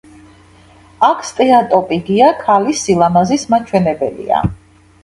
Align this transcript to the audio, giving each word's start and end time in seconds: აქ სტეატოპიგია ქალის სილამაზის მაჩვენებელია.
აქ 1.07 1.21
სტეატოპიგია 1.31 2.33
ქალის 2.41 2.83
სილამაზის 2.89 3.47
მაჩვენებელია. 3.55 4.43